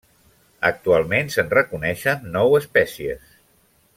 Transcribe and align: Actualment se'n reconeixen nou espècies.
Actualment 0.69 1.29
se'n 1.35 1.51
reconeixen 1.57 2.27
nou 2.39 2.57
espècies. 2.63 3.39